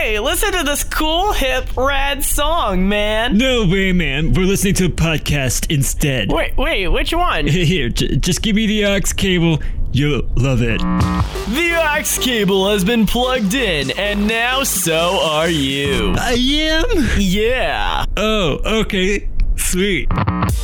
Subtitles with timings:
[0.00, 3.36] Hey, listen to this cool, hip, rad song, man.
[3.36, 4.32] No way, man.
[4.32, 6.32] We're listening to a podcast instead.
[6.32, 7.46] Wait, wait, which one?
[7.46, 9.60] Here, j- just give me the aux cable.
[9.92, 10.78] You'll love it.
[10.80, 16.14] The aux cable has been plugged in, and now so are you.
[16.16, 16.86] I am?
[17.18, 18.06] Yeah.
[18.16, 19.28] Oh, okay.
[19.60, 20.08] Sweet.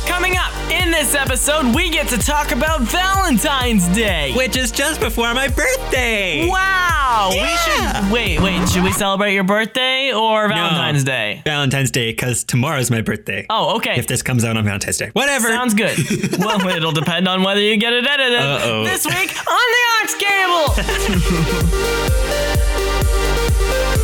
[0.05, 4.33] Coming up in this episode, we get to talk about Valentine's Day.
[4.35, 6.45] Which is just before my birthday.
[6.49, 7.29] Wow.
[7.31, 8.01] We Yeah.
[8.01, 8.67] should wait, wait.
[8.69, 11.41] Should we celebrate your birthday or Valentine's Day?
[11.45, 13.45] Valentine's Day, because tomorrow's my birthday.
[13.49, 13.95] Oh, okay.
[13.97, 15.09] If this comes out on Valentine's Day.
[15.13, 15.47] Whatever.
[15.47, 15.97] Sounds good.
[16.39, 18.83] well, it'll depend on whether you get it edited Uh-oh.
[18.83, 21.97] this week on the Aux Cable.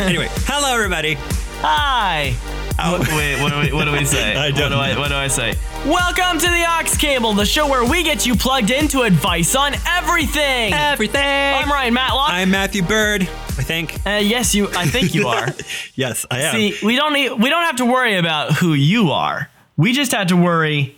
[0.08, 1.14] anyway, hello, everybody.
[1.60, 2.32] Hi.
[2.78, 4.34] What, wait, what do we, what do we say?
[4.36, 5.52] I don't what, do I, what do I say?
[5.84, 9.74] Welcome to the Aux Cable, the show where we get you plugged into advice on
[9.86, 10.72] everything.
[10.72, 11.20] Everything.
[11.22, 12.30] I'm Ryan Matlock.
[12.30, 13.94] I'm Matthew Bird, I think.
[14.06, 14.68] uh, yes, you.
[14.68, 15.48] I think you are.
[15.94, 16.54] Yes, I am.
[16.54, 19.50] See, we don't need, we don't have to worry about who you are.
[19.76, 20.96] We just have to worry.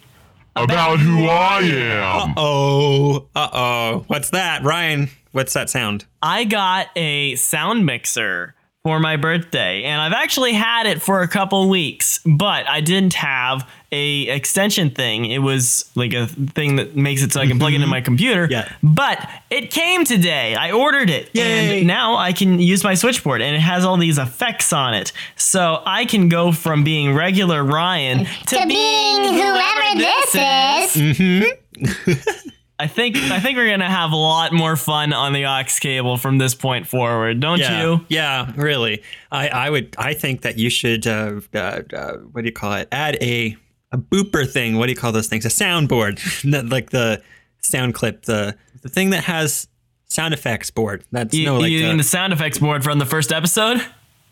[0.54, 2.34] about who I am.
[2.36, 4.04] oh, uh oh.
[4.06, 4.62] What's that?
[4.62, 6.04] Ryan, what's that sound?
[6.22, 8.54] I got a sound mixer
[8.84, 13.14] for my birthday, and I've actually had it for a couple weeks, but I didn't
[13.14, 15.26] have a extension thing.
[15.26, 17.90] It was like a thing that makes it so I can plug it into mm-hmm.
[17.92, 18.48] my computer.
[18.50, 18.72] Yeah.
[18.82, 20.56] But it came today.
[20.56, 21.78] I ordered it, Yay.
[21.78, 25.12] and now I can use my switchboard, and it has all these effects on it,
[25.36, 31.18] so I can go from being regular Ryan to, to being whoever this is.
[31.18, 32.48] Mm-hmm.
[32.82, 36.16] I think I think we're gonna have a lot more fun on the aux cable
[36.16, 38.06] from this point forward, don't Yeah, you?
[38.08, 39.02] yeah, really.
[39.30, 39.94] I, I would.
[39.98, 41.06] I think that you should.
[41.06, 41.58] Uh, uh,
[41.94, 42.88] uh, what do you call it?
[42.90, 43.56] Add a
[43.92, 44.78] a booper thing.
[44.78, 45.44] What do you call those things?
[45.44, 46.18] A soundboard,
[46.70, 47.22] like the
[47.60, 48.22] sound clip.
[48.24, 49.68] The the thing that has
[50.08, 51.04] sound effects board.
[51.12, 51.70] That's You, no like.
[51.70, 53.80] you mean the sound effects board from the first episode?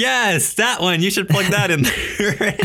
[0.00, 1.02] Yes, that one.
[1.02, 2.56] You should plug that in there.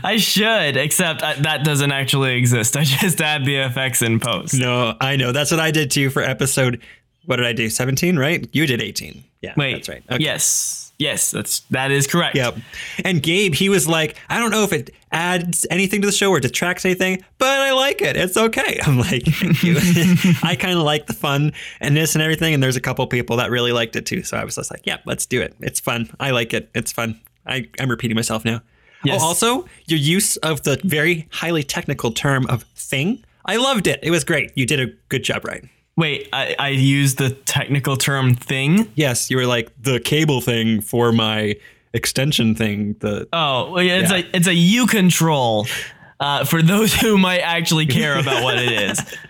[0.04, 2.76] I should, except I, that doesn't actually exist.
[2.76, 4.54] I just add the effects in post.
[4.54, 5.32] no, I know.
[5.32, 6.80] That's what I did too for episode.
[7.26, 7.70] What did I do?
[7.70, 8.46] Seventeen, right?
[8.52, 9.24] You did eighteen.
[9.40, 10.02] Yeah, Wait, that's right.
[10.10, 10.22] Okay.
[10.22, 12.36] Yes, yes, that's that is correct.
[12.36, 12.56] Yep.
[13.04, 16.30] And Gabe, he was like, I don't know if it adds anything to the show
[16.30, 18.16] or detracts anything, but I like it.
[18.16, 18.80] It's okay.
[18.86, 19.76] I'm like, thank you.
[20.42, 22.54] I kind of like the fun and this and everything.
[22.54, 24.22] And there's a couple people that really liked it too.
[24.22, 25.54] So I was just like, yeah, let's do it.
[25.60, 26.10] It's fun.
[26.20, 26.70] I like it.
[26.74, 27.20] It's fun.
[27.46, 28.60] I, I'm repeating myself now.
[28.64, 29.22] Oh, yes.
[29.22, 34.00] Oh, also, your use of the very highly technical term of thing, I loved it.
[34.02, 34.52] It was great.
[34.54, 35.64] You did a good job, right?
[35.96, 38.90] Wait, I, I used the technical term thing.
[38.96, 41.54] Yes, you were like the cable thing for my
[41.92, 42.96] extension thing.
[42.98, 44.16] The Oh, well, yeah, it's Yeah.
[44.18, 45.66] a it's a U control.
[46.20, 49.00] Uh, for those who might actually care about what it is.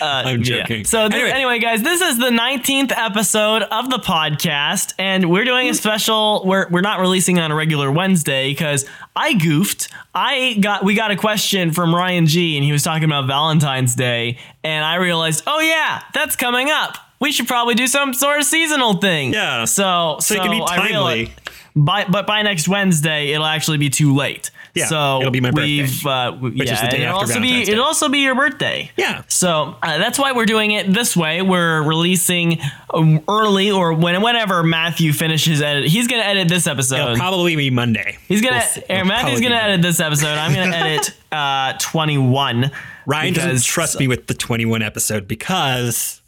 [0.00, 0.62] Uh, I'm yeah.
[0.62, 0.84] joking.
[0.84, 1.30] So th- Anyway.
[1.30, 1.58] anyway.
[1.60, 6.42] guys, this is the 19th episode of the podcast, and we're doing a special.
[6.44, 8.84] We're we're not releasing on a regular Wednesday because
[9.14, 9.88] I goofed.
[10.14, 13.94] I got we got a question from Ryan G, and he was talking about Valentine's
[13.94, 16.96] Day, and I realized, oh yeah, that's coming up.
[17.20, 19.32] We should probably do some sort of seasonal thing.
[19.32, 19.64] Yeah.
[19.64, 20.88] So So it can be timely.
[20.88, 21.30] realized-
[21.76, 24.50] by but by next Wednesday, it'll actually be too late.
[24.78, 27.16] Yeah, so it'll be my birthday, we've, Uh, w- which yeah, is the day it'll
[27.18, 27.72] also be Day.
[27.72, 28.90] it'll also be your birthday.
[28.96, 29.22] Yeah.
[29.28, 31.42] So uh, that's why we're doing it this way.
[31.42, 32.58] We're releasing
[32.92, 35.86] um, early or when whenever Matthew finishes edit.
[35.86, 36.96] He's gonna edit this episode.
[36.96, 38.18] It'll probably be Monday.
[38.28, 40.36] He's gonna We'll Matthew's gonna edit this episode.
[40.38, 42.70] I'm gonna edit uh 21.
[43.06, 46.20] Ryan doesn't trust me with the 21 episode because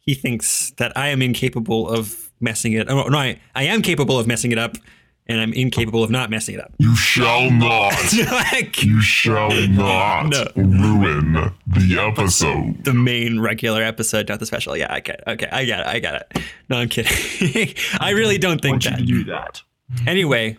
[0.00, 2.88] he thinks that I am incapable of messing it.
[2.90, 4.76] Oh, no, I, I am capable of messing it up,
[5.26, 6.72] and I'm incapable of not messing it up.
[6.78, 7.94] You shall not.
[8.82, 10.46] You shall not No.
[10.56, 12.84] ruin the episode.
[12.84, 14.76] the main regular episode, not the special.
[14.76, 15.24] Yeah, I get it.
[15.30, 15.86] Okay, I get it.
[15.86, 16.42] I get it.
[16.68, 17.74] No, I'm kidding.
[18.00, 19.04] I really don't think that.
[19.04, 19.62] do that.
[20.06, 20.56] Anyway,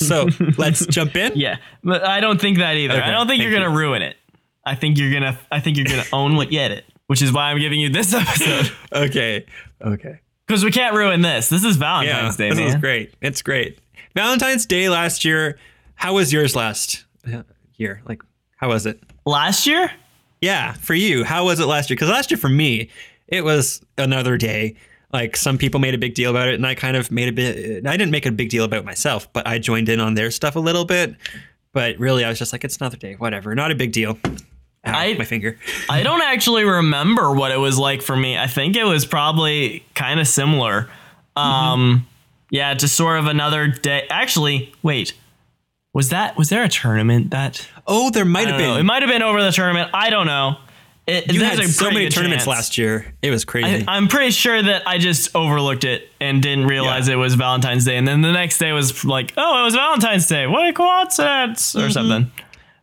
[0.00, 1.32] so let's jump in.
[1.36, 2.94] Yeah, but I don't think that either.
[2.94, 3.78] Okay, I don't think you're gonna you.
[3.78, 4.16] ruin it.
[4.64, 5.38] I think you're gonna.
[5.50, 8.12] I think you're gonna own what you edit, which is why I'm giving you this
[8.14, 9.46] episode Okay.
[9.80, 10.20] Okay.
[10.46, 11.48] because we can't ruin this.
[11.48, 12.68] This is Yeah, Valentine's Day, this man.
[12.68, 13.14] is great.
[13.20, 13.78] It's great.
[14.14, 15.58] Valentine's Day last year.
[15.94, 17.42] How was yours last uh,
[17.76, 18.02] year?
[18.06, 18.22] Like,
[18.56, 19.00] how was it?
[19.26, 19.90] Last year,
[20.40, 21.96] Yeah, for you, how was it last year?
[21.96, 22.88] Because last year for me,
[23.26, 24.76] it was another day.
[25.12, 27.32] Like some people made a big deal about it, and I kind of made a
[27.32, 27.86] bit.
[27.86, 30.54] I didn't make a big deal about myself, but I joined in on their stuff
[30.56, 31.14] a little bit.
[31.72, 34.18] But really, I was just like, it's another day, whatever, not a big deal.
[34.24, 34.36] Ow,
[34.84, 35.58] I- my finger.
[35.90, 38.36] I don't actually remember what it was like for me.
[38.38, 40.88] I think it was probably kind of similar.
[41.36, 42.06] Um,
[42.50, 44.06] yeah, just sort of another day.
[44.10, 45.14] Actually, wait,
[45.94, 47.66] was that was there a tournament that?
[47.86, 48.76] Oh, there might have don't know.
[48.76, 49.90] It might have been over the tournament.
[49.94, 50.56] I don't know.
[51.06, 52.56] It, You had so many tournaments chance.
[52.56, 53.14] last year.
[53.22, 53.86] It was crazy.
[53.88, 57.14] I, I'm pretty sure that I just overlooked it and didn't realize Yeah.
[57.14, 60.26] it was Valentine's Day, and then the next day was like, oh, it was Valentine's
[60.26, 60.46] Day.
[60.46, 62.30] What a coincidence, or something.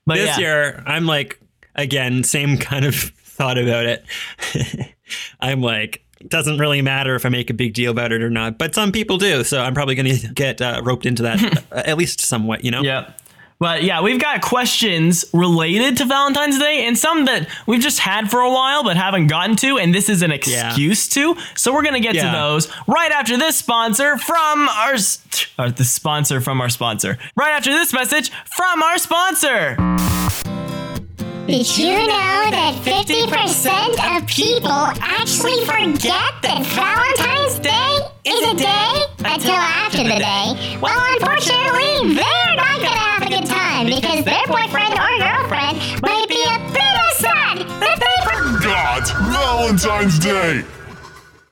[0.08, 0.26] But Mm-hmm.
[0.26, 0.44] this yeah.
[0.44, 1.40] year, I'm like,
[1.76, 4.06] again, same kind of thought about it.
[5.40, 8.58] I'm like, doesn't really matter if I make a big deal about it or not,
[8.58, 9.44] but some people do.
[9.44, 12.72] So I'm probably going to get uh, roped into that uh, at least somewhat, you
[12.72, 12.82] know?
[12.82, 13.12] Yeah.
[13.58, 18.30] But yeah, we've got questions related to Valentine's Day and some that we've just had
[18.30, 21.38] for a while but haven't gotten to, and this is an excuse to.
[21.56, 22.32] So we're gonna get Yeah.
[22.32, 24.96] to those right after this sponsor from our,
[25.58, 27.18] or the sponsor from our sponsor.
[27.38, 29.78] Right after this message from our sponsor.
[31.48, 39.06] Did you know that 50% of people actually forget that Valentine's Day is a day
[39.20, 40.80] until after the day?
[40.82, 46.26] Well, unfortunately, they're not gonna have a good time because their boyfriend or girlfriend might
[46.26, 48.16] be a bit upset that they
[48.66, 50.66] God, Valentine's Day!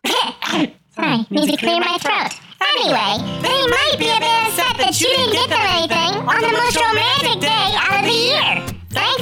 [0.97, 2.33] Sorry, need to clear my throat.
[2.73, 3.13] Anyway,
[3.45, 6.81] they might be a bit upset that you didn't get them anything on the most
[6.81, 8.32] romantic day out of the year.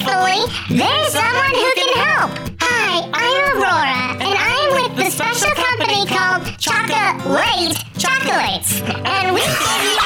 [0.01, 0.41] Thankfully,
[0.77, 2.31] there's someone who can help.
[2.59, 8.81] Hi, I'm Aurora, and I'm with the special company called Chocolate Chocolates.
[8.81, 9.51] And we give
[9.85, 9.97] you...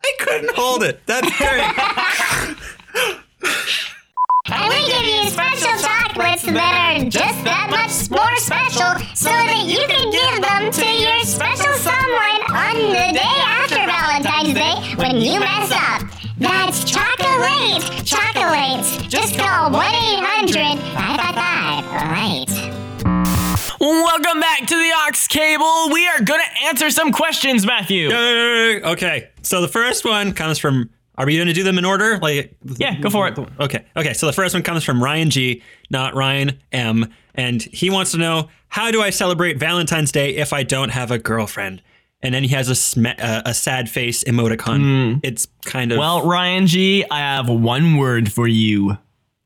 [0.00, 1.04] I couldn't hold it.
[1.04, 1.68] That's great.
[4.48, 9.66] And we give you special chocolates that are just that much more special so that
[9.68, 15.20] you can give them to your special someone on the day after Valentine's Day when
[15.20, 16.05] you mess up.
[16.46, 18.96] That's chocolate chocolates.
[19.08, 22.76] Just call 1 800 555
[23.80, 25.88] Welcome back to the Aux Cable.
[25.92, 28.08] We are gonna answer some questions, Matthew.
[28.10, 28.80] Yay.
[28.82, 29.28] okay.
[29.42, 30.90] So the first one comes from.
[31.18, 32.18] Are we going to do them in order?
[32.18, 33.38] Like, Yeah, go for it.
[33.58, 33.86] Okay.
[33.96, 34.12] Okay.
[34.12, 38.18] So the first one comes from Ryan G, not Ryan M, and he wants to
[38.18, 41.80] know how do I celebrate Valentine's Day if I don't have a girlfriend?
[42.22, 45.20] And then he has a sm- uh, a sad face emoticon.
[45.22, 45.98] It's kind of.
[45.98, 48.98] Well, Ryan G, I have one word for you.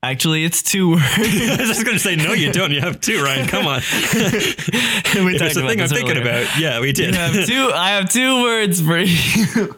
[0.03, 1.03] Actually, it's two words.
[1.17, 2.71] I was just going to say no, you don't.
[2.71, 3.47] You have two, Ryan.
[3.49, 3.81] Come on.
[3.83, 6.23] we It's the thing I'm thinking earlier.
[6.43, 6.59] about.
[6.59, 7.15] Yeah, we did.
[7.15, 7.71] I have two.
[7.75, 9.77] I have two words for you.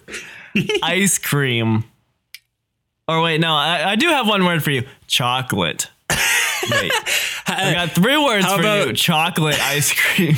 [0.83, 1.85] Ice cream.
[3.09, 4.85] Or wait, no, I, I do have one word for you.
[5.09, 5.91] Chocolate.
[6.71, 6.93] Wait,
[7.49, 8.93] I got three words How for you.
[8.93, 10.37] Chocolate ice cream.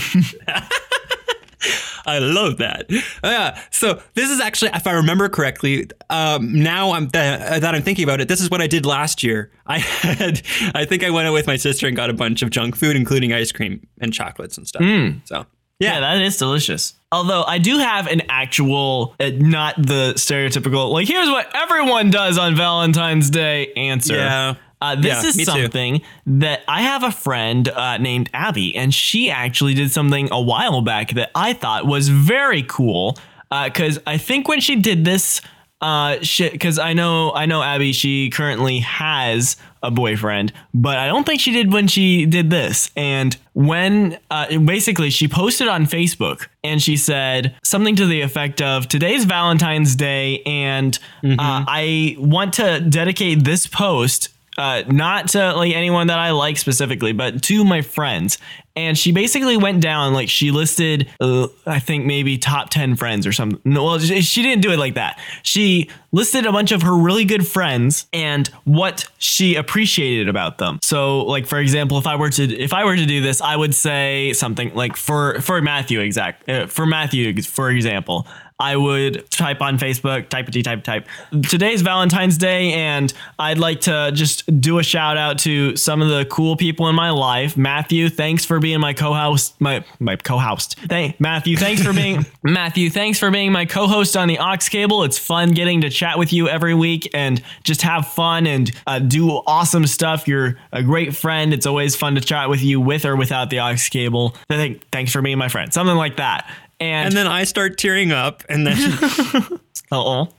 [2.06, 2.86] I love that.
[3.22, 3.60] Yeah.
[3.70, 8.04] So this is actually, if I remember correctly, um, now I'm that, that I'm thinking
[8.04, 8.28] about it.
[8.28, 9.50] This is what I did last year.
[9.66, 10.42] I had,
[10.74, 12.96] I think I went out with my sister and got a bunch of junk food,
[12.96, 14.82] including ice cream and chocolates and stuff.
[15.24, 15.46] So
[15.80, 16.94] yeah, that is delicious.
[17.10, 22.38] Although I do have an actual, uh, not the stereotypical, like here's what everyone does
[22.38, 24.16] on Valentine's Day answer.
[24.16, 24.54] Yeah.
[24.84, 25.50] Uh, this Yeah, is me too.
[25.50, 30.40] something that I have a friend uh, named Abby, and she actually did something a
[30.40, 33.16] while back that I thought was very cool.
[33.50, 35.40] Because I think when she did this,
[35.80, 36.16] uh,
[36.52, 41.40] because I know I know Abby, she currently has a boyfriend, but I don't think
[41.40, 42.90] she did when she did this.
[42.96, 48.60] And when uh, basically she posted on Facebook and she said something to the effect
[48.62, 55.54] of today's Valentine's Day, and uh, I want to dedicate this post uh, not to
[55.54, 58.38] like anyone that I like specifically, but to my friends.
[58.76, 63.24] And she basically went down like she listed, uh, I think maybe top ten friends
[63.24, 63.60] or something.
[63.64, 65.20] No, well, she didn't do it like that.
[65.44, 70.80] She listed a bunch of her really good friends and what she appreciated about them.
[70.82, 73.54] So, like for example, if I were to if I were to do this, I
[73.54, 78.26] would say something like for for Matthew exact uh, for Matthew for example.
[78.60, 81.08] I would type on Facebook, type type type.
[81.48, 86.08] Today's Valentine's Day, and I'd like to just do a shout out to some of
[86.08, 87.56] the cool people in my life.
[87.56, 89.60] Matthew, thanks for being my co-host.
[89.60, 90.78] My my co-host.
[90.78, 92.90] Thank Matthew, thanks for being Matthew.
[92.90, 95.02] Thanks for being my co-host on the Aux Cable.
[95.02, 99.00] It's fun getting to chat with you every week and just have fun and uh,
[99.00, 100.28] do awesome stuff.
[100.28, 101.52] You're a great friend.
[101.52, 104.36] It's always fun to chat with you with or without the Aux Cable.
[104.48, 105.72] I think thanks for being my friend.
[105.74, 106.48] Something like that.
[106.90, 108.76] And, and then I start tearing up, and then
[109.92, 110.28] Uh-oh.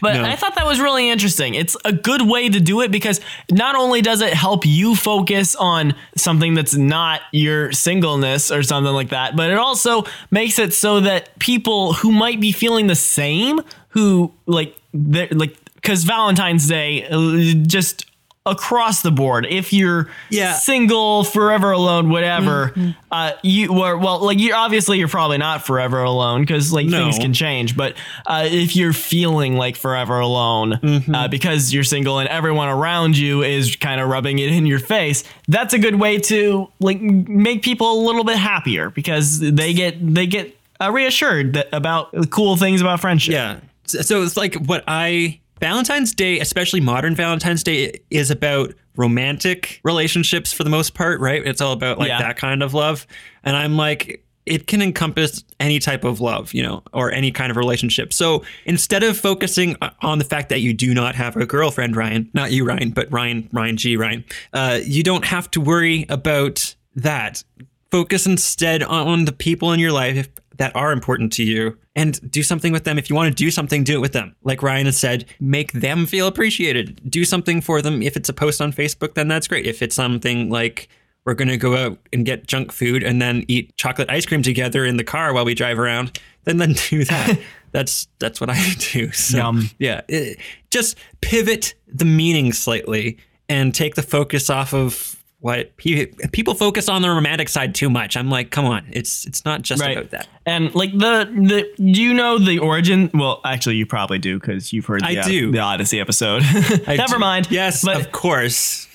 [0.00, 0.24] But No.
[0.24, 1.54] I thought that was really interesting.
[1.54, 3.20] It's a good way to do it because
[3.50, 8.94] not only does it help you focus on something that's not your singleness or something
[8.94, 12.94] like that, but it also makes it so that people who might be feeling the
[12.94, 13.60] same,
[13.90, 18.06] who like like because Valentine's Day uh, just
[18.46, 19.46] across the board.
[19.50, 20.54] If you're Yeah.
[20.54, 22.72] single, forever alone, whatever,
[23.12, 26.98] uh, you were well, like you obviously you're probably not forever alone because like No.
[27.04, 27.76] things can change.
[27.76, 27.94] But
[28.26, 33.42] uh, if you're feeling like forever alone uh, because you're single and everyone around you
[33.42, 37.62] is kind of rubbing it in your face, that's a good way to like make
[37.62, 42.26] people a little bit happier because they get they get uh, reassured that about the
[42.26, 43.32] cool things about friendship.
[43.34, 43.56] Yeah.
[43.84, 50.52] So it's like what I Valentine's Day, especially modern Valentine's Day, is about romantic relationships
[50.52, 51.44] for the most part, right?
[51.46, 52.18] It's all about like Yeah.
[52.20, 53.06] that kind of love.
[53.44, 57.50] And I'm like, it can encompass any type of love, you know, or any kind
[57.50, 58.12] of relationship.
[58.14, 62.30] So instead of focusing on the fact that you do not have a girlfriend, Ryan,
[62.32, 64.24] not you, Ryan, but Ryan, Ryan G, Ryan,
[64.54, 67.44] uh, you don't have to worry about that.
[67.90, 72.42] Focus instead on the people in your life that are important to you and do
[72.42, 72.98] something with them.
[72.98, 74.36] If you want to do something, do it with them.
[74.42, 77.00] Like Ryan has said, make them feel appreciated.
[77.10, 78.02] Do something for them.
[78.02, 79.66] If it's a post on Facebook, then that's great.
[79.66, 80.88] If it's something like
[81.24, 84.42] we're going to go out and get junk food and then eat chocolate ice cream
[84.42, 87.38] together in the car while we drive around, then then do that.
[87.72, 88.62] that's that's what I
[88.92, 89.12] do.
[89.12, 89.70] So Yum.
[89.78, 90.38] yeah, it-
[90.70, 96.88] just pivot the meaning slightly and take the focus off of what pe- people focus
[96.88, 98.16] on the romantic side too much.
[98.16, 99.96] I'm like, come on, it's it's not just Right.
[99.96, 100.28] about that.
[100.46, 101.30] And like the
[101.76, 103.10] the do you know the origin?
[103.14, 105.52] Well, actually, you probably do because you've heard the, I uh, do.
[105.52, 106.42] the Odyssey episode.
[106.86, 107.48] Never do- mind.
[107.50, 108.86] Yes, but of course.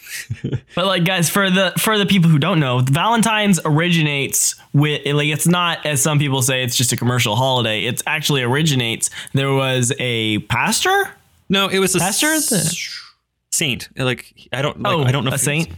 [0.75, 5.27] but like guys, for the for the people who don't know, Valentine's originates with like
[5.29, 7.85] it's not as some people say it's just a commercial holiday.
[7.85, 9.09] It actually originates.
[9.33, 11.09] There was a pastor.
[11.49, 12.27] No, it was a Pastor?
[12.27, 12.99] s-
[13.51, 13.89] saint.
[13.97, 14.81] Like I don't.
[14.81, 15.69] Like, oh, I don't know a saint.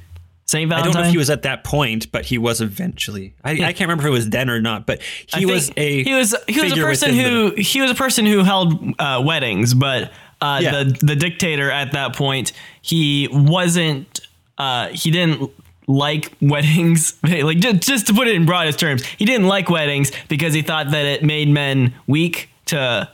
[0.45, 3.33] Was- Saint I don't know if he was at that point, but he was eventually.
[3.43, 5.01] I, I can't remember if it was then or not, but
[5.35, 8.25] he was a he was he was a person who the- he was a person
[8.25, 10.11] who held uh, weddings, but
[10.41, 10.83] uh, Yeah.
[10.83, 14.19] the the dictator at that point he wasn't
[14.59, 15.49] uh, he didn't
[15.87, 20.11] like weddings like just, just to put it in broadest terms he didn't like weddings
[20.29, 23.07] because he thought that it made men weak to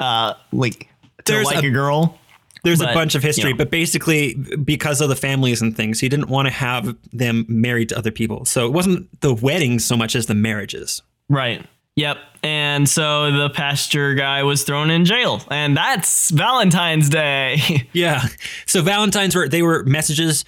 [0.00, 0.88] uh like
[1.24, 2.18] to There's like a, a- girl
[2.66, 3.58] There's But, a bunch of history, you know.
[3.58, 7.88] but basically because of the families and things, he didn't want to have them married
[7.90, 8.44] to other people.
[8.44, 11.00] So it wasn't the weddings so much as the marriages.
[11.30, 11.64] right
[11.98, 18.20] yep and so the pastor guy was thrown in jail and that's valentine's day Yeah.
[18.66, 20.44] So Valentines were they were messages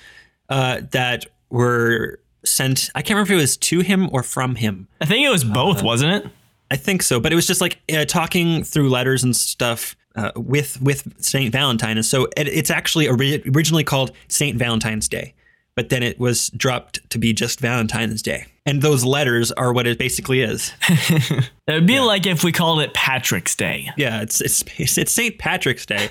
[0.50, 2.90] uh, that were sent.
[2.94, 4.88] I can't remember if it was to him or from him.
[5.00, 5.86] i think it was both Uh-huh.
[5.86, 6.30] wasn't it
[6.70, 10.32] I think so, but it was just like uh, talking through letters and stuff uh,
[10.34, 15.32] with with Saint Valentine, and so it, it's actually ori- originally called Saint Valentine's Day,
[15.76, 19.86] but then it was dropped to be just Valentine's Day, and those letters are what
[19.86, 20.72] it basically is.
[21.68, 23.90] It would be like if we called it Patrick's Day.
[23.98, 24.64] Yeah, it's it's
[24.96, 26.08] it's Saint Patrick's Day.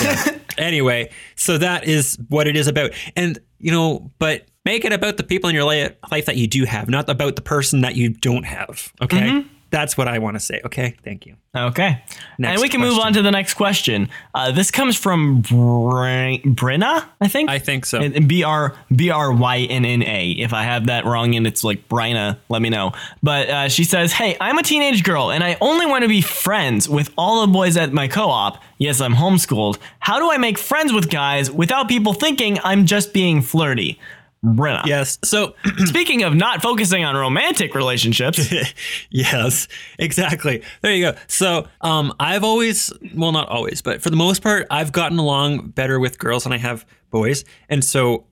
[0.00, 0.38] Yeah.
[0.58, 5.16] anyway, so that is what it is about, and you know, but make it about
[5.16, 8.10] the people in your life that you do have, not about the person that you
[8.10, 8.92] don't have.
[9.02, 10.60] Okay, that's what I want to say.
[10.64, 11.36] Okay, thank you.
[11.54, 12.02] Okay.
[12.38, 14.10] Next and we can move on to the next question.
[14.34, 17.50] Uh, this comes from Bri- Brynna, I think.
[17.50, 18.00] I think so.
[18.00, 20.30] And B R B R Y N N A.
[20.32, 22.92] If I have that wrong and it's like Bryna, let me know.
[23.22, 26.20] But uh, she says, Hey, I'm a teenage girl and I only want to be
[26.20, 28.62] friends with all the boys at my co op.
[28.78, 29.78] Yes, I'm homeschooled.
[29.98, 33.98] How do I make friends with guys without people thinking I'm just being flirty?
[34.44, 34.86] Brynna.
[34.86, 35.18] Yes.
[35.24, 35.54] So
[35.84, 38.52] Speaking of not focusing on romantic relationships,
[39.10, 39.68] yes,
[39.98, 40.62] exactly.
[40.82, 41.18] There you go.
[41.26, 45.68] So, um, I've always, well, not always, but for the most part, I've gotten along
[45.70, 48.26] better with girls than I have boys, and so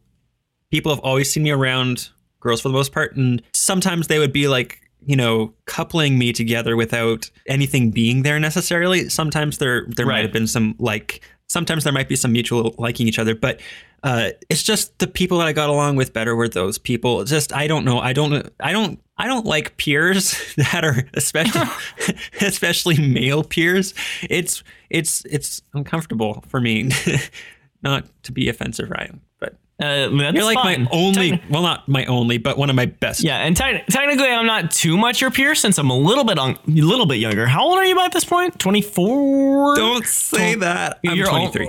[0.71, 2.11] people have always seen me around
[2.41, 6.33] girls for the most part, and sometimes they would be like, you know, coupling me
[6.33, 9.09] together without anything being there necessarily.
[9.09, 11.23] Sometimes there there might have been some like.
[11.57, 13.63] Sometimes there might be some mutual liking each other, but
[14.03, 17.23] uh, it's just the people that I got along with better were those people.
[17.23, 17.99] It's just I don't know.
[17.99, 18.53] I don't.
[18.61, 19.01] I don't.
[19.17, 21.63] I don't like peers that are especially
[22.43, 23.95] especially male peers.
[24.29, 26.91] It's it's it's uncomfortable for me.
[27.83, 30.85] Not to be offensive, Ryan, but uh, that's you're like fine.
[30.85, 31.33] my only.
[31.33, 33.23] Techni- well, not my only, but one of my best.
[33.23, 36.39] Yeah, and te- technically, I'm not too much your peer since I'm a little bit
[36.39, 37.47] un- a little bit younger.
[37.47, 38.59] How old are you at this point?
[38.59, 39.77] 24.
[39.77, 40.99] Don't say that.
[41.07, 41.69] I'm You're al- 23.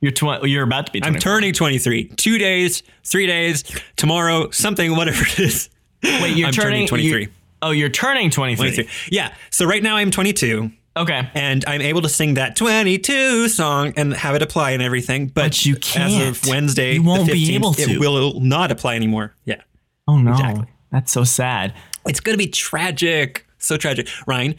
[0.00, 1.00] You're tw- You're about to be.
[1.00, 1.16] 24.
[1.16, 2.04] I'm turning 23.
[2.16, 3.64] Two days, three days,
[3.96, 5.68] tomorrow, something, whatever it is.
[6.04, 7.22] Wait, you're I'm turning, turning 23.
[7.22, 7.28] you-
[7.62, 8.70] oh, you're turning 23.
[8.74, 8.88] 23.
[9.10, 9.34] Yeah.
[9.50, 10.70] So right now I'm 22.
[10.98, 11.28] Okay.
[11.34, 15.26] and I'm able to sing that 22 song and have it apply and everything.
[15.28, 16.28] But, But you as can't.
[16.28, 17.82] of Wednesday, You won't the 15th, be able to.
[17.82, 19.34] It will not apply anymore.
[19.44, 19.62] Yeah,
[20.06, 20.66] Oh no, Exactly.
[20.90, 21.74] that's so sad.
[22.06, 24.08] it's gonna be tragic, so tragic.
[24.26, 24.54] Ryan,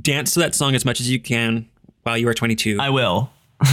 [0.00, 1.68] dance to that song as much as you can
[2.02, 2.78] while you are 22.
[2.80, 3.30] I will.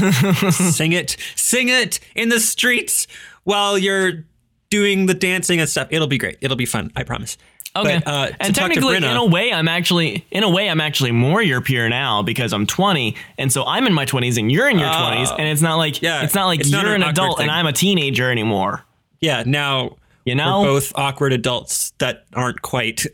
[0.51, 3.07] sing it, sing it in the streets
[3.43, 4.25] while you're
[4.71, 5.87] doing the dancing and stuff.
[5.91, 6.37] It'll be great.
[6.41, 6.91] It'll be fun.
[6.95, 7.37] I promise.
[7.75, 7.99] Okay.
[8.03, 11.11] But, uh, and technically, Brynna- in a way, I'm actually in a way I'm actually
[11.11, 14.69] more your peer now because I'm 20, and so I'm in my 20s and you're
[14.69, 16.01] in your 20s, and it's not like.
[16.01, 17.51] Yeah, it's not like it's you're an an awkward adult and.
[17.51, 18.83] I'm a teenager anymore.
[19.19, 20.61] yeah, now You know?
[20.61, 23.05] we're both awkward adults that aren't quite.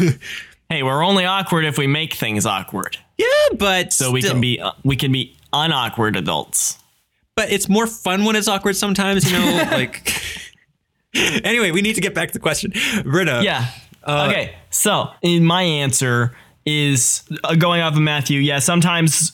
[0.70, 2.96] Hey, we're only awkward if we make things awkward.
[3.18, 3.26] yeah,
[3.58, 6.78] but So we can be uh, we can be unawkward adults.
[7.34, 9.28] But it's more fun when it's awkward sometimes.
[9.28, 10.22] You know, like.
[11.14, 12.72] anyway, we need to get back to the question,
[13.02, 13.40] Britta.
[13.42, 13.66] Yeah.
[14.04, 14.56] Uh, okay.
[14.70, 18.40] So, in my answer is uh, going off of Matthew.
[18.40, 19.32] Yeah, sometimes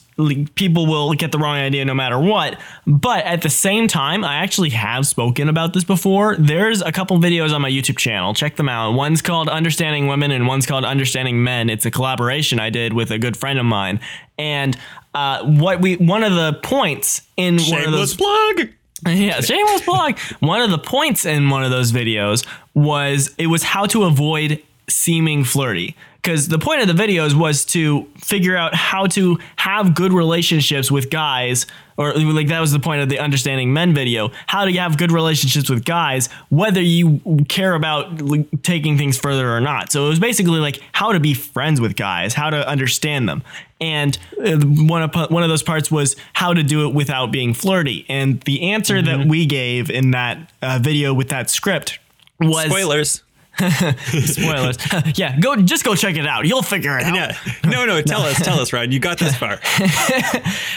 [0.55, 2.59] people will get the wrong idea no matter what.
[2.87, 6.35] But at the same time, I actually have spoken about this before.
[6.37, 8.33] There's a couple videos on my YouTube channel.
[8.33, 8.93] Check them out.
[8.93, 11.69] One's called Understanding Women and one's called Understanding Men.
[11.69, 13.99] It's a collaboration I did with a good friend of mine.
[14.39, 14.75] And
[15.13, 18.69] uh, what we one of the points in one of those Shameless plug.
[19.05, 20.17] Yeah, shameless plug.
[20.39, 24.61] One of the points in one of those videos was it was how to avoid
[24.89, 25.95] seeming flirty.
[26.21, 30.91] Because the point of the videos was to figure out how to have good relationships
[30.91, 31.65] with guys,
[31.95, 34.31] or like that was the point of the understanding men video.
[34.47, 38.19] How to have good relationships with guys, whether you care about
[38.61, 39.89] taking things further or not.
[39.89, 43.41] So it was basically like how to be friends with guys, how to understand them,
[43.79, 47.53] and uh, one of one of those parts was how to do it without being
[47.53, 48.05] flirty.
[48.09, 51.99] And the answer that we gave in that uh, video with that script
[52.41, 53.23] was Spoilers.
[54.25, 54.77] spoilers.
[55.17, 56.45] yeah, go just go check it out.
[56.45, 57.15] You'll figure it out.
[57.15, 57.37] Yeah.
[57.67, 58.01] No, no.
[58.01, 58.41] Tell us.
[58.41, 58.91] Tell us, Ryan.
[58.91, 59.59] You got this far.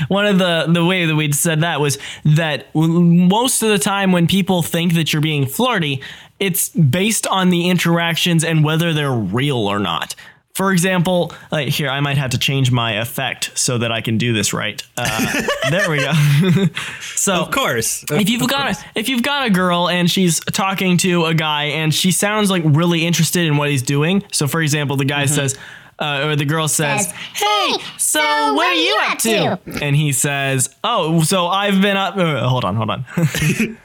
[0.09, 4.11] One of the the way that we'd said that was that most of the time
[4.11, 6.03] when people think that you're being flirty,
[6.41, 10.15] it's based on the interactions and whether they're real or not.
[10.61, 14.19] For example, like here, I might have to change my effect so that I can
[14.19, 14.83] do this right.
[14.95, 16.13] Uh, there we go.
[17.01, 18.05] so, Of course.
[18.11, 21.65] if you've got a, if you've got a girl and she's talking to a guy
[21.65, 24.23] and she sounds like really interested in what he's doing.
[24.33, 25.57] So, for example, the guy says,
[25.99, 30.13] uh, or the girl says, Says, "Hey, so what are you up to?" And he
[30.13, 32.19] says, "Oh, so I've been up.
[32.19, 33.07] Uh, hold on, hold on."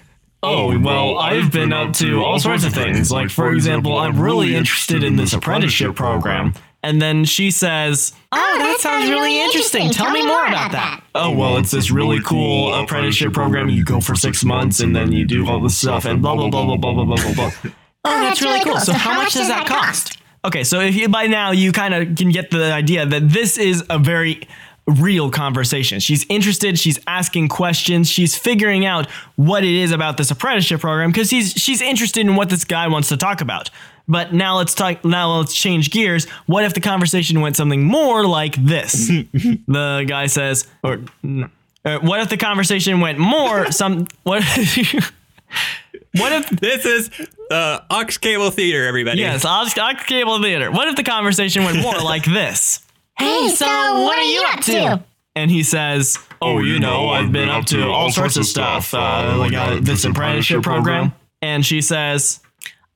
[0.48, 3.12] Oh, well, I've been up to all sorts of things.
[3.12, 6.54] Like, for example, I'm really interested in this apprenticeship program.
[6.86, 9.90] And then she says, Oh, that sounds really interesting.
[9.90, 11.04] Tell me more about that.
[11.16, 13.70] Oh, well, it's this really cool apprenticeship program.
[13.70, 16.50] You go for six months and then you do all this stuff and blah, blah,
[16.50, 17.52] blah, blah, blah, blah, blah, blah, blah.
[18.06, 18.80] Oh, that's really cool.
[18.80, 20.20] So how much does that cost?
[20.46, 23.58] Okay, so if you by now you kind of can get the idea that this
[23.58, 24.48] is a very
[24.88, 26.00] real conversation.
[26.00, 31.12] She's interested, she's asking questions, she's figuring out what it is about this apprenticeship program
[31.12, 33.72] because he's she's interested in what this guy wants to talk about.
[34.08, 36.26] But now let's talk now let's change gears.
[36.46, 39.08] What if the conversation went something more like this?
[39.68, 41.02] the guy says or
[41.84, 44.44] uh, what if the conversation went more some what
[46.18, 47.10] What if This is
[47.52, 49.20] uh, Aux Cable Theater, everybody.
[49.20, 50.72] Yes, Aux, Aux Cable Theater.
[50.72, 52.80] What if the conversation went more like this?
[53.18, 55.04] Hey, so what are you up to?
[55.36, 59.36] And he says, "Oh, you know, I've been up to all sorts of stuff, uh,
[59.38, 62.40] like uh, this apprenticeship program." And she says,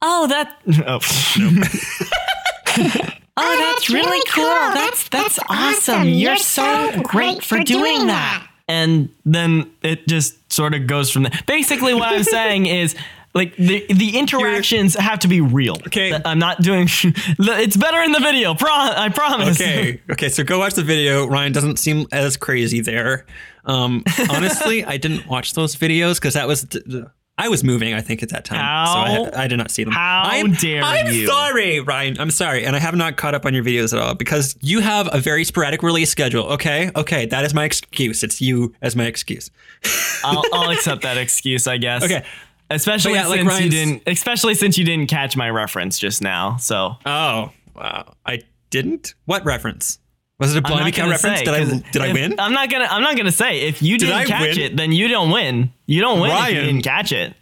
[0.02, 0.58] "Oh, that,
[0.88, 1.00] oh,
[3.42, 4.44] Oh, that's really cool.
[4.44, 6.10] That's that's awesome.
[6.10, 8.46] You're so great for doing that.
[8.68, 11.32] and then it just sort of goes from there.
[11.48, 12.96] Basically, what I'm saying is."
[13.36, 15.76] Like the the interactions have to be real.
[15.86, 16.20] Okay.
[16.26, 16.88] I'm not doing.
[16.90, 18.56] It's better in the video.
[18.56, 19.62] Pro, I promise.
[19.62, 20.02] Okay.
[20.10, 20.30] Okay.
[20.30, 21.28] So go watch the video.
[21.28, 23.28] Ryan doesn't seem as crazy there.
[23.66, 26.64] Um, honestly, I didn't watch those videos because that was.
[26.64, 27.04] th- th-
[27.40, 28.60] I was moving, I think, at that time.
[28.60, 29.94] How- So I, I did not see them.
[29.94, 31.26] how I'm, dare I'm you.
[31.26, 32.20] sorry, Ryan.
[32.20, 32.66] I'm sorry.
[32.66, 35.20] And I have not caught up on your videos at all because you have a
[35.20, 36.44] very sporadic release schedule.
[36.54, 36.92] Okay.
[36.96, 37.26] Okay.
[37.26, 38.24] That is my excuse.
[38.24, 39.50] It's you as my excuse.
[40.24, 42.04] I'll, I'll accept that excuse, I guess.
[42.04, 42.26] Okay.
[42.70, 46.58] Especially yeah, like since you didn't, especially since you didn't catch my reference just now.
[46.58, 48.14] So Oh, wow.
[48.26, 49.16] I didn't?
[49.26, 49.98] What reference?
[50.40, 51.40] Was it a blind account reference?
[51.40, 52.40] say, did I did I win?
[52.40, 52.88] I'm not gonna.
[52.90, 54.60] I'm not gonna say if you didn't I catch win?
[54.60, 55.74] it, then you don't win.
[55.86, 57.36] You don't win if you didn't catch it.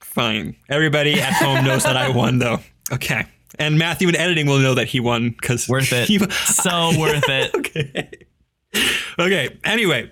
[0.00, 0.56] Fine.
[0.68, 2.58] Everybody at home knows that I won, though.
[2.90, 3.26] Okay.
[3.58, 6.08] And Matthew in editing will know that he won because Worth it.
[6.08, 7.54] He, so worth it.
[7.56, 8.10] okay.
[9.18, 9.58] Okay.
[9.64, 10.10] Anyway,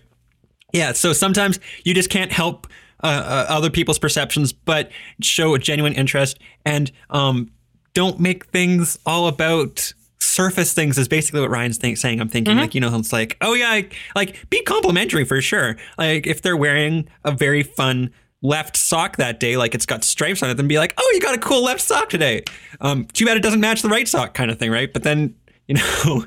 [0.72, 0.92] yeah.
[0.92, 2.66] So sometimes you just can't help
[3.03, 7.50] uh, uh, other people's perceptions, but show a genuine interest and um,
[7.92, 9.92] don't make things all about
[10.35, 10.99] surface things.
[10.99, 12.20] Is basically what Ryan's think, saying.
[12.20, 15.77] I'm thinking like you know it's like oh yeah, like, like be complimentary for sure.
[15.99, 18.11] Like if they're wearing a very fun
[18.44, 21.20] left sock that day, like it's got stripes on it, then be like, oh, you
[21.20, 22.44] got a cool left sock today.
[22.81, 24.92] Um, too bad it doesn't match the right sock, kind of thing, right?
[24.92, 25.35] But then,
[25.66, 26.27] you know,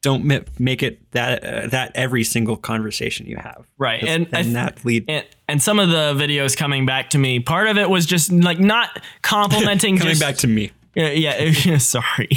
[0.00, 3.66] don't ma- make it that uh, that every single conversation you have.
[3.78, 7.18] right and then th- that lead and, and some of the videos coming back to
[7.18, 9.98] me, part of it was just like not complimenting.
[9.98, 10.70] coming just, back to me.
[10.98, 12.28] Yeah, yeah sorry.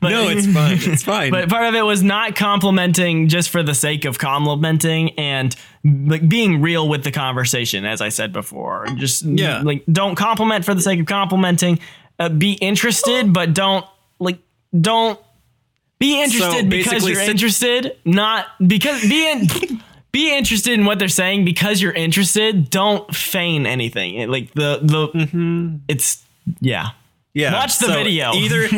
[0.00, 0.78] but, No, it's fine.
[0.92, 1.30] It's fine.
[1.32, 6.28] But part of it was not complimenting just for the sake of complimenting and like
[6.28, 8.86] being real with the conversation, as I said before.
[8.96, 9.62] Just Yeah.
[9.62, 11.80] like don't compliment for the sake of complimenting.
[12.18, 13.84] Uh, be interested, but don't
[14.18, 14.38] like
[14.78, 15.18] don't
[15.98, 19.48] be interested because you're sit- interested, not because be in.
[20.12, 22.68] Be interested in what they're saying because you're interested.
[22.68, 24.28] Don't feign anything.
[24.28, 25.76] Like the the Mm-hmm.
[25.86, 26.24] it's
[26.60, 26.88] yeah.
[27.34, 27.52] Yeah.
[27.52, 28.32] watch the video.
[28.34, 28.68] Either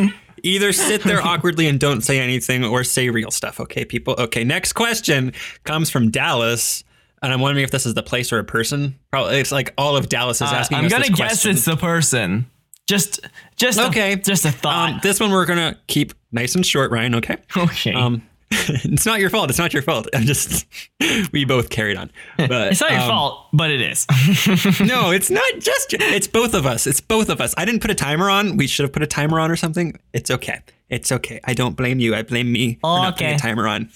[0.45, 3.61] either sit there awkwardly and don't say anything, or say real stuff.
[3.61, 4.15] Okay, people.
[4.19, 5.33] Okay, next question
[5.65, 6.85] comes from Dallas.
[7.23, 8.99] And I'm wondering if this is the place or a person.
[9.13, 10.55] Probably, it's like all of Dallas is asking.
[10.55, 11.51] Uh, asking I'm us gonna guess question.
[11.53, 12.47] it's the person.
[12.89, 13.21] Just,
[13.57, 14.15] just Okay.
[14.15, 14.95] A, just a thought.
[14.95, 17.15] Um, this one we're gonna keep nice and short, Ryan.
[17.15, 17.37] Okay.
[17.57, 17.95] okay.
[17.95, 18.27] Um,
[18.85, 19.49] it's not your fault.
[19.49, 20.09] It's not your fault.
[20.15, 20.67] I'm just
[21.33, 22.11] we both carried on.
[22.37, 24.07] But it's not your um, fault, but it is.
[24.83, 25.95] No, it's not just.
[25.95, 26.87] It's both of us.
[26.87, 27.55] It's both of us.
[27.57, 28.57] I didn't put a timer on.
[28.57, 29.99] We should have put a timer on or something.
[30.13, 30.61] It's okay.
[30.91, 31.41] It's okay.
[31.45, 32.15] I don't blame you.
[32.15, 33.91] I blame me for not putting a timer on.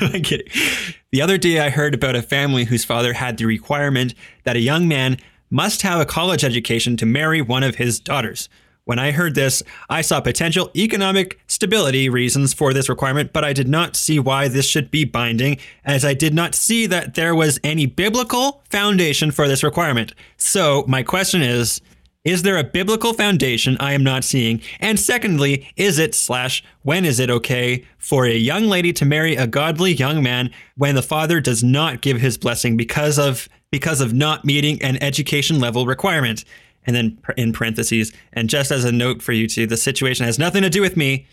[0.00, 0.48] no, I'm kidding.
[1.12, 4.14] The other day, I heard about a family whose father had the requirement
[4.44, 5.16] that a young man
[5.48, 8.48] must have a college education to marry one of his daughters.
[8.90, 13.52] When I heard this, I saw potential economic stability reasons for this requirement, but I
[13.52, 17.32] did not see why this should be binding, as I did not see that there
[17.32, 20.12] was any biblical foundation for this requirement.
[20.38, 21.80] So, my question is
[22.24, 24.60] Is there a biblical foundation I am not seeing?
[24.80, 29.36] And secondly, is it slash when is it okay for a young lady to marry
[29.36, 34.00] a godly young man when the father does not give his blessing because of because
[34.00, 36.44] of not meeting an education level requirement?
[36.90, 40.40] And then in parentheses, and just as a note for you two, the situation has
[40.40, 41.24] nothing to do with me.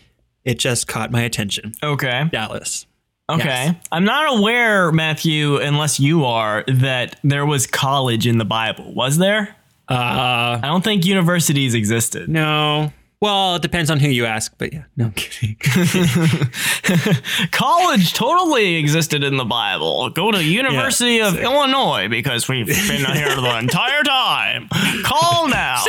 [0.45, 1.73] It just caught my attention.
[1.81, 2.25] okay.
[2.31, 2.85] Dallas.
[3.27, 3.43] Okay.
[3.43, 3.75] Yes.
[3.91, 8.93] I'm not aware, Matthew, unless you are, that there was college in the Bible.
[8.93, 9.55] Was there?
[9.89, 12.29] Uh, I don't think universities existed.
[12.29, 12.93] no.
[13.19, 15.57] Well, it depends on who you ask, but yeah, no I'm kidding.
[17.51, 20.11] College totally existed in the Bible.
[20.11, 24.69] Go to University of Illinois because we've been here the entire time.
[25.03, 25.83] Call now.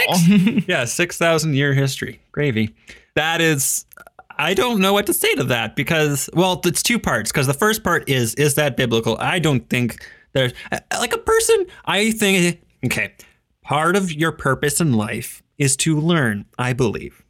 [0.66, 2.18] yeah, 6,000 year history.
[2.32, 2.74] Gravy.
[3.14, 3.84] That is,
[4.38, 7.30] I don't know what to say to that because, well, it's two parts.
[7.30, 9.18] Because the first part is, is that biblical?
[9.20, 13.12] I don't think there's, uh, like a person, I think, okay,
[13.62, 17.24] part of your purpose in life is to learn, I believe,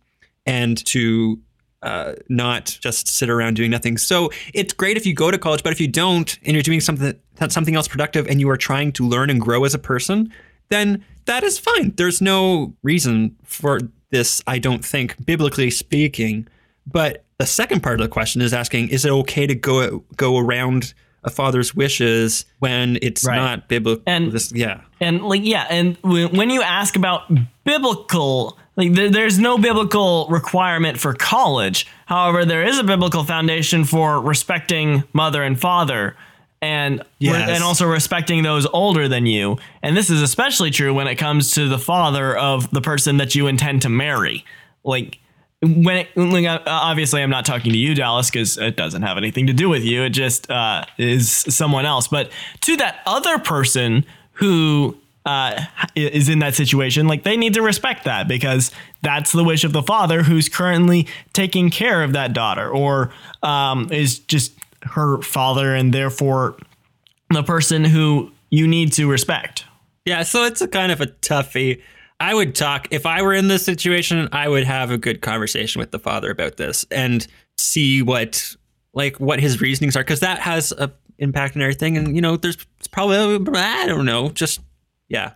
[0.47, 1.41] and to
[1.83, 3.97] uh, not just sit around doing nothing.
[3.99, 6.81] So it's great if you go to college, but if you don't and you're doing
[6.81, 7.15] something
[7.49, 10.33] something else productive and you are trying to learn and grow as a person,
[10.71, 11.95] then that is fine.
[11.97, 16.49] There's no reason for this, I don't think, biblically speaking.
[16.87, 20.39] But the second part of the question is asking: Is it okay to go go
[20.39, 23.37] around a father's wishes when it's Right.
[23.37, 24.03] not biblical?
[24.07, 27.23] And- this, yeah, And like, yeah, and when when you ask about
[27.65, 31.87] biblical, like, there, there's no biblical requirement for college.
[32.07, 36.17] However, there is a biblical foundation for respecting mother and father,
[36.61, 37.49] and Yes.
[37.51, 39.59] and also respecting those older than you.
[39.83, 43.35] And this is especially true when it comes to the father of the person that
[43.35, 44.45] you intend to marry.
[44.85, 45.19] Like.
[45.61, 49.49] When it, uh, obviously I'm not talking to you, Dallas, because it doesn't have anything
[49.49, 50.05] to do with you.
[50.05, 52.07] It just uh, is someone else.
[52.09, 52.31] But
[52.63, 55.65] to that other person who uh,
[55.97, 58.71] is in that situation, like they need to respect that because
[59.03, 63.93] that's the wish of the father who's currently taking care of that daughter or um,
[63.93, 66.57] is just her father and therefore
[67.31, 69.65] the person who you need to respect.
[70.05, 71.83] Yeah, so it's a kind of a toughie.
[72.21, 75.79] I would talk if I were in this situation, I would have a good conversation
[75.79, 77.27] with the father about this and
[77.57, 78.57] see what
[78.93, 81.97] like what his reasonings are because that has a impact on everything.
[81.97, 82.57] And you know, there's
[82.91, 83.17] probably
[83.57, 84.61] I don't know, just
[85.09, 85.33] yeah.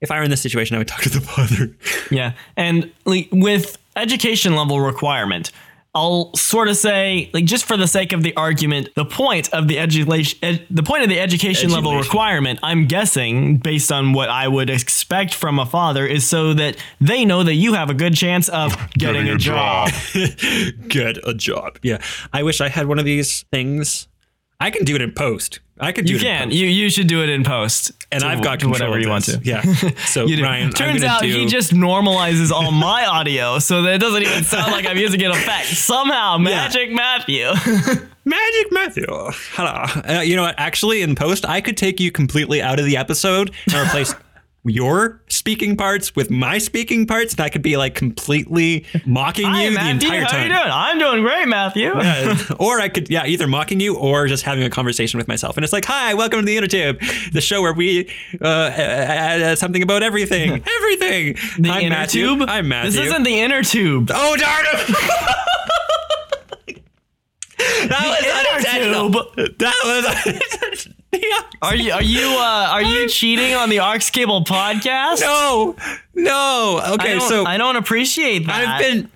[0.00, 1.76] If I were in this situation, I would talk to the father.
[2.10, 2.32] Yeah.
[2.56, 5.52] And like with education level requirement,
[5.94, 9.68] I'll sort of say, like, just for the sake of the argument, the point of
[9.68, 14.30] the education, ed- the point of the education level requirement, I'm guessing, based on what
[14.30, 17.94] I would expect from a father, is so that they know that you have a
[17.94, 19.90] good chance of getting, a, job.
[20.88, 21.78] Get a job.
[21.82, 21.98] Yeah,
[22.32, 24.08] I wish I had one of these things.
[24.62, 25.60] I can do it in post.
[25.80, 26.22] I could do You it.
[26.22, 26.48] in can.
[26.48, 26.56] post.
[26.56, 27.90] You you should do it in post.
[28.12, 29.40] and I've got whatever you want to.
[29.42, 29.62] Yeah.
[30.06, 30.42] So You do.
[30.42, 34.44] Ryan, Turns out do, he just normalizes all my audio so that it doesn't even
[34.44, 35.66] sound like I'm using an effect.
[35.92, 37.46] Somehow, Magic Matthew.
[38.24, 39.06] Magic Matthew.
[39.08, 39.84] Hello.
[40.18, 40.54] Uh, you know what?
[40.58, 44.14] Actually, in post, I could take you completely out of the episode and replace
[44.64, 49.64] your speaking parts with my speaking parts, and I could be like completely mocking Hi,
[49.64, 50.08] you the Matthew.
[50.08, 50.42] entire How time.
[50.42, 50.70] you doing?
[50.70, 51.90] I'm doing great, Matthew.
[52.60, 55.56] or I could, yeah, either mocking you or just having a conversation with myself.
[55.56, 57.00] And it's like, hi, welcome to the Inner Tube,
[57.32, 58.08] the show where we
[58.40, 60.50] uh, add uh, something about everything.
[60.76, 61.36] everything.
[61.58, 62.26] The I'm inner Matthew.
[62.38, 62.48] tube.
[62.48, 62.90] I'm Matthew.
[62.92, 64.10] This isn't the inner tube.
[64.14, 64.96] Oh, darn it.
[67.88, 69.10] that was unintentional.
[69.58, 70.88] That was
[71.62, 75.20] Are you are you uh, are you cheating on the Aux Cable podcast?
[75.20, 75.76] No,
[76.14, 76.80] no.
[76.94, 78.66] Okay, don't, so I don't appreciate that.
[78.66, 79.10] I've been.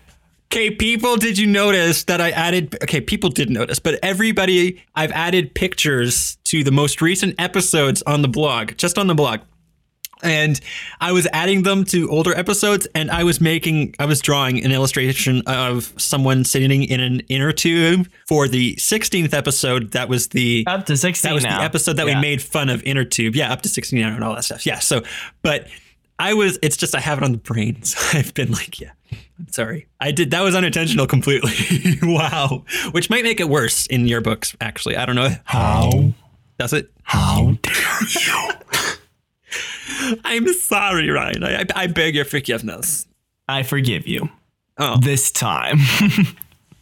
[0.52, 2.76] Okay, people, did you notice that I added?
[2.84, 8.22] Okay, people did notice, but everybody, I've added pictures to the most recent episodes on
[8.22, 9.40] the blog, just on the blog.
[10.22, 10.58] And
[11.00, 14.72] I was adding them to older episodes, and I was making, I was drawing an
[14.72, 19.92] illustration of someone sitting in an inner tube for the 16th episode.
[19.92, 21.58] That was the up to sixteen that was now.
[21.58, 22.14] the episode that Yeah.
[22.14, 23.36] we made fun of inner tube.
[23.36, 24.64] Yeah, up to 16 and all that stuff.
[24.64, 24.78] Yeah.
[24.78, 25.02] So,
[25.42, 25.68] but
[26.18, 27.80] I was, it's just, I have it on the brain.
[27.84, 28.92] So I've been like, yeah,
[29.38, 29.86] I'm sorry.
[30.00, 31.52] I did, that was unintentional completely.
[32.02, 32.64] wow.
[32.92, 34.96] Which might make it worse in your books, actually.
[34.96, 35.36] I don't know.
[35.44, 36.12] How?
[36.58, 36.90] Does it?
[37.02, 37.74] How dare
[38.08, 38.50] you?
[40.24, 41.44] I'm sorry, Ryan.
[41.44, 43.06] I, I, beg your forgiveness.
[43.48, 44.28] I forgive you
[44.78, 44.98] Oh.
[45.00, 45.78] this time.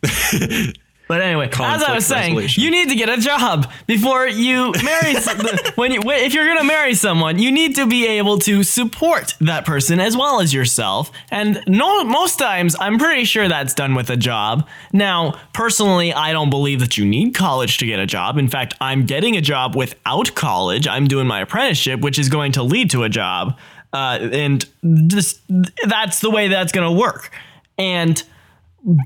[1.15, 2.65] But anyway, as I was saying, resolution.
[2.65, 5.15] you need to get a job before you marry.
[5.77, 9.65] when you, if you're gonna marry someone, you need to be able to support that
[9.65, 11.13] person as well as yourself.
[11.31, 14.67] And no, most times, I'm pretty sure that's done with a job.
[14.93, 18.37] Now, personally, I don't believe that you need college to get a job.
[18.37, 20.89] In fact, I'm getting a job without college.
[20.89, 23.57] I'm doing my apprenticeship, which is going to lead to a job.
[23.93, 24.67] Uh, and
[25.07, 25.43] just
[25.87, 27.31] that's the way that's gonna work.
[27.79, 28.21] And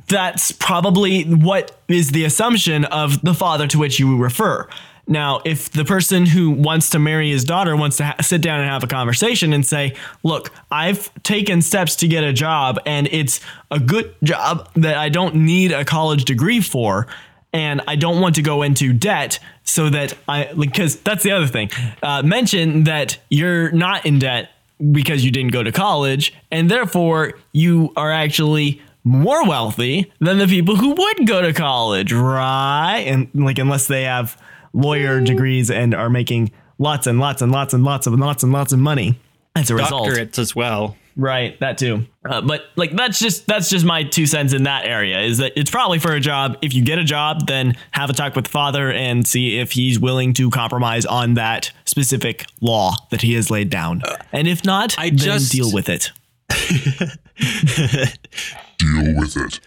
[0.09, 4.69] that's probably what is the assumption of the father to which you refer.
[5.07, 8.61] Now, if the person who wants to marry his daughter wants to ha- sit down
[8.61, 13.09] and have a conversation and say, Look, I've taken steps to get a job and
[13.11, 17.07] it's a good job that I don't need a college degree for,
[17.55, 21.47] and I don't want to go into debt so that I, because that's the other
[21.47, 21.71] thing.
[22.03, 24.51] Uh, mention that you're not in debt
[24.93, 30.47] because you didn't go to college, and therefore you are actually more wealthy than the
[30.47, 33.05] people who would go to college, right?
[33.07, 34.41] And like, unless they have
[34.73, 38.53] lawyer degrees and are making lots and lots and lots and lots of lots and
[38.53, 39.19] lots of money
[39.57, 40.09] as a result.
[40.09, 40.97] Doctorates as well.
[41.17, 42.07] Right, that too.
[42.25, 45.21] Uh, but like that's just that's just my two cents in that area.
[45.23, 46.57] Is that it's probably for a job.
[46.63, 49.73] If you get a job, then have a talk with the father and see if
[49.73, 54.03] he's willing to compromise on that specific law that he has laid down.
[54.31, 56.13] And if not, I then just- deal with it.
[58.95, 59.61] Deal with it.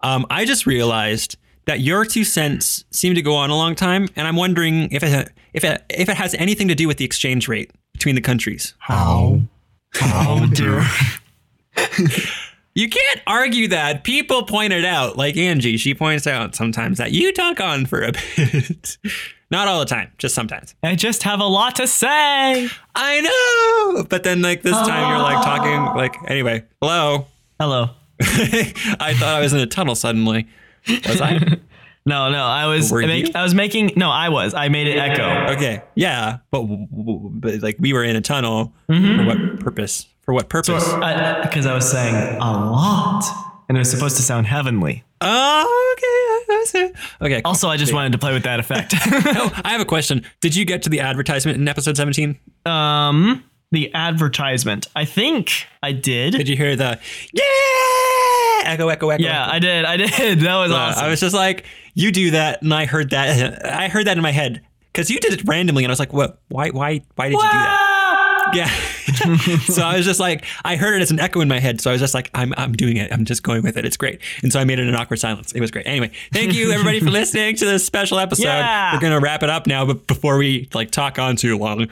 [0.00, 1.36] Um, I just realized
[1.66, 5.02] that your two cents seem to go on a long time, and I'm wondering if
[5.02, 8.20] it if it if it has anything to do with the exchange rate between the
[8.20, 8.74] countries.
[8.78, 9.40] How?
[10.02, 10.84] Oh dear.
[12.76, 14.04] You can't argue that.
[14.04, 15.78] People point it out, like Angie.
[15.78, 18.98] She points out sometimes that you talk on for a bit.
[19.50, 20.74] Not all the time, just sometimes.
[20.82, 22.68] I just have a lot to say.
[22.94, 23.20] I
[23.94, 26.64] know, but then like this time you're like talking like anyway.
[26.82, 27.24] Hello.
[27.58, 27.88] Hello.
[28.20, 30.48] I thought I was in a tunnel suddenly.
[30.88, 31.58] Was I?
[32.08, 33.34] No, no, I was Were make?
[33.34, 34.54] I was making no, I was.
[34.54, 35.54] I made it echo.
[35.54, 35.82] Okay.
[35.96, 38.72] Yeah, but, but like we were in a tunnel.
[38.88, 39.16] Mm-hmm.
[39.18, 40.06] for what purpose?
[40.22, 40.84] For what purpose?
[40.84, 43.24] Because I was saying a lot,
[43.68, 45.02] and it was supposed to sound heavenly.
[45.20, 45.96] Oh,
[46.68, 46.92] okay.
[47.22, 47.42] Okay.
[47.42, 47.48] cool.
[47.50, 48.94] Also, I just wanted to play with that effect.
[49.38, 50.24] Oh, I have a question.
[50.40, 52.38] Did you get to the advertisement in episode 17?
[52.66, 54.86] um, the advertisement.
[54.94, 56.34] I think I did.
[56.34, 56.98] Did you hear the
[57.32, 57.42] yeah
[58.72, 59.22] echo echo echo?
[59.22, 59.52] yeah, echo?
[59.52, 59.84] I did.
[59.84, 60.40] I did.
[60.40, 61.04] That was Uh, awesome.
[61.04, 63.64] I was just like, you do that, and I heard that.
[63.72, 66.12] I heard that in my head because you did it randomly, and I was like,
[66.12, 66.40] what?
[66.48, 66.70] Why?
[66.70, 67.02] Why?
[67.16, 67.85] Why did you do that?
[68.54, 68.68] Yeah.
[69.66, 71.80] so I was just like, I heard it as an echo in my head.
[71.80, 73.12] So I was just like, I'm, I'm doing it.
[73.12, 73.84] I'm just going with it.
[73.84, 74.20] It's great.
[74.42, 75.52] And so I made it an awkward silence.
[75.52, 75.86] It was great.
[75.86, 78.44] Anyway, thank you everybody for listening to this special episode.
[78.44, 78.94] Yeah.
[78.94, 81.88] We're gonna wrap it up now, but before we like talk on too long,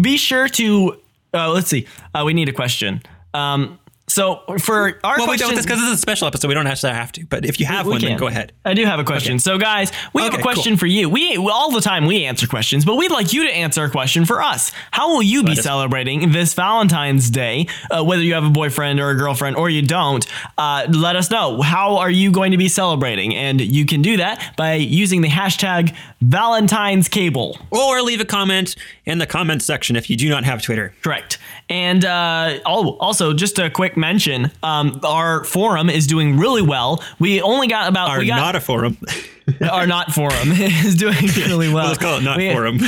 [0.00, 0.96] Be sure to.
[1.32, 1.86] Uh, let's see.
[2.14, 3.02] Uh, we need a question.
[3.34, 3.78] Um,
[4.10, 6.48] so for our well, we question, don't because this is a special episode.
[6.48, 7.24] We don't actually have to.
[7.26, 8.52] But if you have We one, then go ahead.
[8.64, 9.38] I do have a question.
[9.38, 11.08] So, guys, we have a question for you.
[11.08, 14.24] We all the time we answer questions, but we'd like you to answer a question
[14.24, 14.72] for us.
[14.90, 17.68] How will you be celebrating this Valentine's Day?
[17.88, 20.26] Uh, whether you have a boyfriend or a girlfriend or you don't,
[20.58, 21.62] uh, let us know.
[21.62, 23.34] How are you going to be celebrating?
[23.36, 27.58] And you can do that by using the hashtag Valentine's Cable.
[27.70, 30.94] Or leave a comment in the comments section if you do not have Twitter.
[31.02, 31.38] Correct.
[31.70, 37.00] And uh, also, just a quick mention, um, our forum is doing really well.
[37.20, 38.98] We only got about Are we got not a forum.
[39.70, 41.86] our not forum is doing really well.
[41.86, 42.80] Let's call it not we, forum.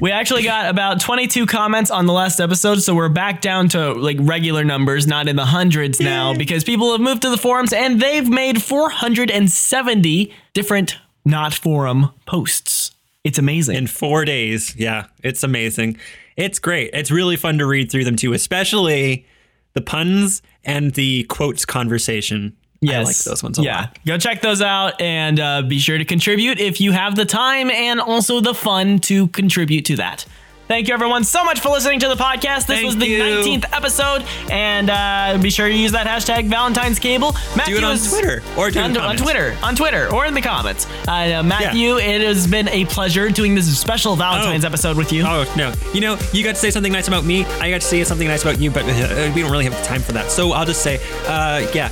[0.00, 3.92] We actually got about 22 comments on the last episode, so we're back down to
[3.92, 7.74] like regular numbers, not in the hundreds now, because people have moved to the forums
[7.74, 12.92] and they've made 470 different not forum posts.
[13.24, 13.76] It's amazing.
[13.76, 14.74] in four days.
[14.76, 15.98] Yeah, it's amazing.
[16.36, 16.90] It's great.
[16.94, 19.26] It's really fun to read through them too, especially
[19.74, 22.56] the puns and the quotes conversation.
[22.82, 23.66] I like those ones a lot.
[23.66, 23.80] yeah.
[23.80, 23.98] lot.
[24.06, 27.70] Go check those out and uh, be sure to contribute if you have the time
[27.70, 30.24] and also the fun to contribute to that.
[30.70, 32.66] Thank you, everyone, so much for listening to the podcast.
[32.68, 33.20] This Thank was the you.
[33.20, 37.32] 19th episode, and uh, be sure to use that hashtag Valentine's Cable.
[37.56, 39.16] Matthew Do it on is- Twitter or do it on, on.
[39.16, 40.86] Twitter, on Twitter, or in the comments.
[41.08, 44.68] Uh, uh, Matthew, it has been a pleasure doing this special Valentine's Oh.
[44.68, 45.24] episode with you.
[45.26, 45.72] Oh no!
[45.92, 47.44] You know, you got to say something nice about me.
[47.44, 50.02] I got to say something nice about you, but uh, we don't really have time
[50.02, 50.30] for that.
[50.30, 51.90] So I'll just say, uh, yeah.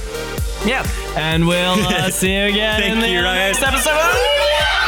[0.65, 0.87] Yep.
[1.17, 4.88] And we'll uh, see you again Thank in the you, next episode.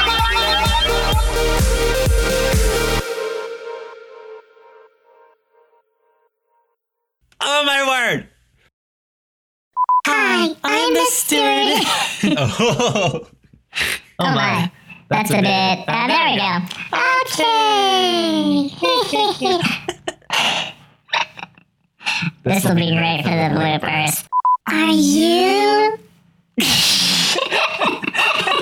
[7.43, 8.29] Oh my word!
[10.07, 11.83] Hi, I'm the steward.
[12.39, 13.27] Oh,
[14.19, 14.71] Oh my.
[15.09, 15.85] That's, a bit.
[15.89, 16.59] Uh, there we go.
[17.33, 18.69] Okay.
[22.45, 24.27] this will be great for the bloopers.
[24.69, 25.99] Are you?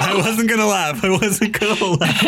[0.01, 1.03] I wasn't gonna laugh.
[1.05, 2.23] I wasn't gonna laugh.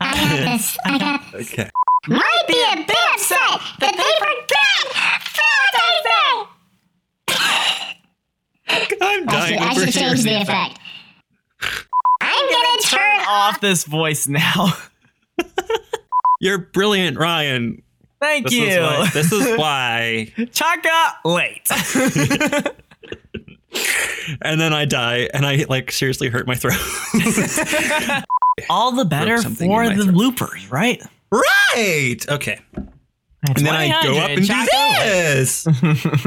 [0.00, 0.76] I got this.
[0.84, 1.34] I got.
[1.34, 1.70] Okay.
[2.08, 4.22] Might be a bit upset that they
[9.02, 9.26] forgot Valentine's Day.
[9.26, 9.58] I'm I dying.
[9.58, 10.78] should, I should change the effect.
[12.20, 14.74] I'm gonna turn Off this voice now.
[16.40, 17.82] You're brilliant, Ryan.
[18.20, 18.66] Thank This you.
[18.66, 19.10] is why.
[19.12, 20.32] This is why.
[20.52, 21.68] Chaka late.
[24.42, 26.76] And then I die, and I like seriously hurt my throat.
[28.70, 30.14] All the better for the throat.
[30.14, 31.02] bloopers, right?
[31.32, 32.18] right.
[32.28, 32.60] Okay.
[32.76, 34.66] And then I go up and do
[35.02, 35.66] this.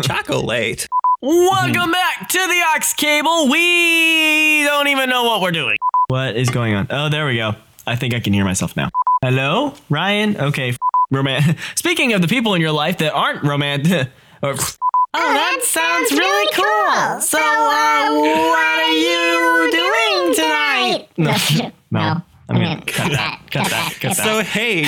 [0.02, 0.88] Chocolate.
[1.30, 3.50] Welcome back to the Aux Cable.
[3.50, 5.76] We don't even know what we're doing.
[6.08, 6.86] What is going on?
[6.92, 7.56] Oh, there we go.
[7.88, 8.92] I think I can hear myself now.
[9.24, 10.38] Hello, Ryan.
[10.40, 10.78] Okay, f-
[11.10, 11.42] roman.
[11.76, 14.08] Speaking of the people in your life that aren't romantic.
[14.44, 14.54] or, oh,
[15.16, 17.22] that sounds really cool.
[17.22, 21.10] So, uh, what are you doing tonight?
[21.18, 21.34] No,
[21.90, 22.22] No.
[22.50, 23.42] I'm gonna cut that.
[23.50, 23.94] Cut that.
[24.00, 24.24] Cut that.
[24.24, 24.86] So hey,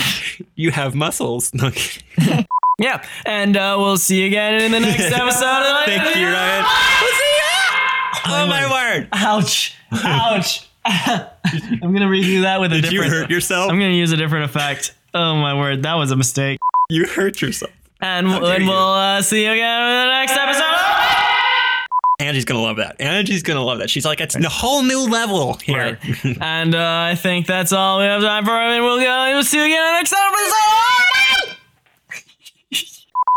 [0.53, 1.51] you have muscles.
[1.55, 2.45] No, kidding.
[2.79, 5.21] Yeah, and uh, we'll see you again in the next episode.
[5.21, 6.63] Of Thank you, Ryan.
[7.01, 7.47] We'll see you.
[8.29, 9.09] Oh my word!
[9.13, 9.75] Ouch!
[9.91, 10.69] Ouch!
[10.85, 12.83] I'm gonna redo that with a different.
[12.83, 13.71] Did you hurt yourself?
[13.71, 14.93] I'm gonna use a different effect.
[15.15, 16.59] Oh my word, that was a mistake.
[16.89, 17.71] You hurt yourself.
[17.99, 21.07] And, dare and we'll uh, see you again in the next episode.
[22.19, 23.01] Angie's gonna love that.
[23.01, 23.89] Angie's gonna love that.
[23.89, 25.97] She's like, it's a whole new level here.
[26.03, 26.37] Right.
[26.41, 28.51] and uh, I think that's all we have time for.
[28.51, 31.06] And we'll, go, we'll see you again in the next episode.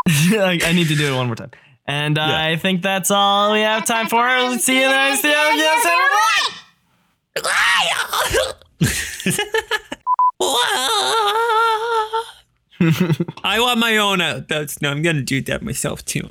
[0.08, 1.50] I, I need to do it one more time.
[1.86, 2.44] And uh, Yeah.
[2.46, 4.18] I think that's all we have time for.
[4.18, 5.90] Let's see you in the next episode.
[13.44, 14.20] I want my own.
[14.20, 14.90] Uh, that's no.
[14.90, 16.28] I'm gonna do that myself too.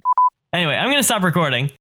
[0.54, 1.70] Anyway, I'm gonna stop recording.